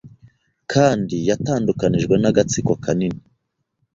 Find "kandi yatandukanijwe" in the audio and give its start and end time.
0.73-2.15